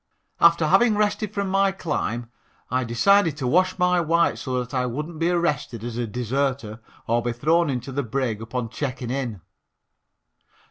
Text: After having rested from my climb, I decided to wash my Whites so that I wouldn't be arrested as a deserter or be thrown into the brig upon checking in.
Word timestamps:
After 0.39 0.65
having 0.65 0.95
rested 0.97 1.31
from 1.31 1.47
my 1.49 1.71
climb, 1.71 2.31
I 2.71 2.83
decided 2.83 3.37
to 3.37 3.45
wash 3.45 3.77
my 3.77 3.99
Whites 4.01 4.41
so 4.41 4.57
that 4.57 4.73
I 4.73 4.87
wouldn't 4.87 5.19
be 5.19 5.29
arrested 5.29 5.83
as 5.83 5.95
a 5.95 6.07
deserter 6.07 6.79
or 7.05 7.21
be 7.21 7.33
thrown 7.33 7.69
into 7.69 7.91
the 7.91 8.01
brig 8.01 8.41
upon 8.41 8.69
checking 8.69 9.11
in. 9.11 9.41